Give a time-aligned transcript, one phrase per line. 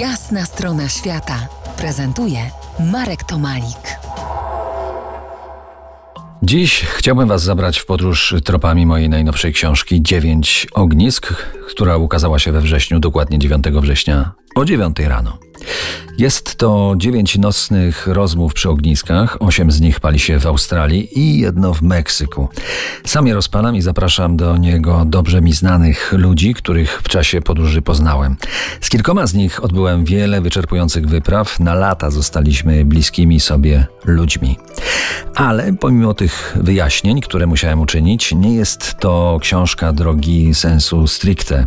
[0.00, 2.38] Jasna strona świata prezentuje
[2.92, 3.98] Marek Tomalik.
[6.42, 11.32] Dziś chciałbym Was zabrać w podróż tropami mojej najnowszej książki Dziewięć ognisk,
[11.68, 15.38] która ukazała się we wrześniu, dokładnie 9 września o 9 rano.
[16.18, 21.40] Jest to dziewięć nocnych rozmów przy ogniskach, osiem z nich pali się w Australii i
[21.40, 22.48] jedno w Meksyku.
[23.06, 27.82] Sam je rozpalam i zapraszam do niego dobrze mi znanych ludzi, których w czasie podróży
[27.82, 28.36] poznałem.
[28.80, 34.58] Z kilkoma z nich odbyłem wiele wyczerpujących wypraw, na lata zostaliśmy bliskimi sobie ludźmi.
[35.34, 41.66] Ale pomimo tych wyjaśnień, które musiałem uczynić, nie jest to książka drogi sensu stricte.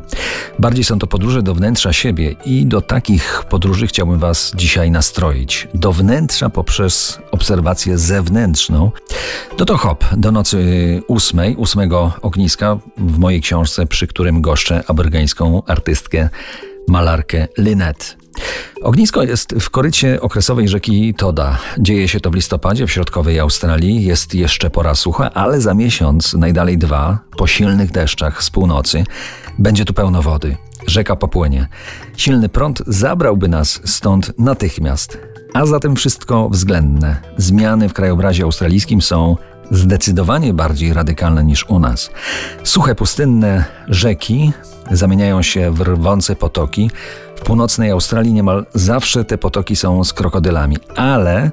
[0.60, 5.68] Bardziej są to podróże do wnętrza siebie i do takich podróży chciałbym Was dzisiaj nastroić.
[5.74, 8.92] Do wnętrza poprzez obserwację zewnętrzną.
[9.60, 10.60] No to hop, do nocy
[11.08, 16.30] ósmej, ósmego ogniska w mojej książce, przy którym goszczę aborgańską artystkę,
[16.88, 18.19] malarkę Lynette.
[18.82, 21.58] Ognisko jest w korycie okresowej rzeki Toda.
[21.80, 24.06] Dzieje się to w listopadzie w środkowej Australii.
[24.06, 29.04] Jest jeszcze pora sucha, ale za miesiąc, najdalej dwa, po silnych deszczach z północy,
[29.60, 30.58] będzie tu pełno wody.
[30.88, 31.68] Rzeka popłynie.
[32.18, 35.18] Silny prąd zabrałby nas stąd natychmiast.
[35.54, 37.16] A zatem wszystko względne.
[37.38, 39.38] Zmiany w krajobrazie australijskim są
[39.72, 42.12] zdecydowanie bardziej radykalne niż u nas.
[42.64, 44.52] Suche, pustynne rzeki
[44.92, 46.92] zamieniają się w rwące potoki.
[47.36, 51.52] W północnej Australii niemal zawsze te potoki są z krokodylami, ale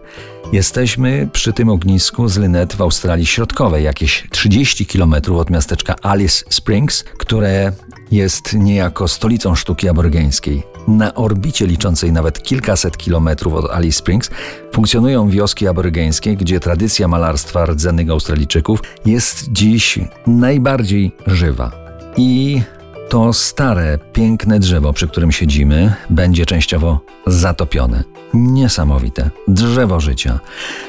[0.53, 6.45] jesteśmy przy tym ognisku z Lynet w Australii Środkowej, jakieś 30 km od miasteczka Alice
[6.51, 7.73] Springs, które
[8.11, 10.63] jest niejako stolicą sztuki aborygeńskiej.
[10.89, 14.31] Na orbicie liczącej nawet kilkaset kilometrów od Alice Springs
[14.73, 21.73] funkcjonują wioski aborygeńskie, gdzie tradycja malarstwa rdzennych Australijczyków jest dziś najbardziej żywa.
[22.17, 22.63] I
[23.09, 28.05] to stare, piękne drzewo, przy którym siedzimy, będzie częściowo zatopione.
[28.35, 29.31] Niesamowite.
[29.49, 30.41] Drzewo życia.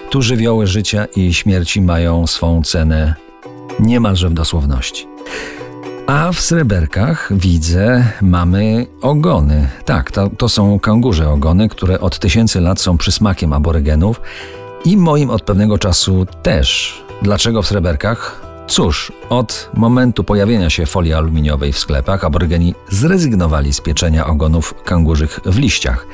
[0.10, 3.16] Tu żywioły życia i śmierci mają swą cenę
[3.80, 5.08] niemalże w dosłowności.
[6.08, 9.70] A w sreberkach widzę, mamy ogony.
[9.86, 14.22] Tak, to, to są kangurze ogony, które od tysięcy lat są przysmakiem aborygenów
[14.86, 16.98] i moim od pewnego czasu też.
[17.22, 18.46] Dlaczego w sreberkach?
[18.67, 25.39] Cóż, od momentu pojawienia się folii aluminiowej w sklepach aborygeni zrezygnowali z pieczenia ogonów kangurzych
[25.45, 26.08] w liściach.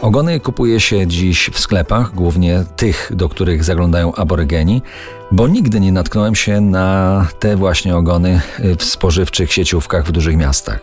[0.00, 4.82] Ogony kupuje się dziś w sklepach, głównie tych, do których zaglądają aborygeni,
[5.32, 8.40] bo nigdy nie natknąłem się na te właśnie ogony
[8.78, 10.80] w spożywczych sieciówkach w dużych miastach.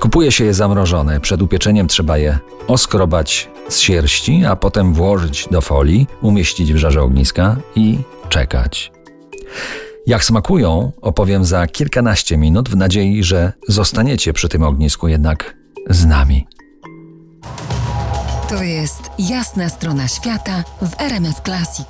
[0.00, 1.20] Kupuje się je zamrożone.
[1.20, 7.02] Przed upieczeniem trzeba je oskrobać z sierści, a potem włożyć do folii, umieścić w żarze
[7.02, 8.92] ogniska i czekać.
[10.06, 15.56] Jak smakują, opowiem za kilkanaście minut w nadziei, że zostaniecie przy tym ognisku jednak
[15.90, 16.46] z nami.
[18.48, 21.86] To jest jasna strona świata w RMS Classic.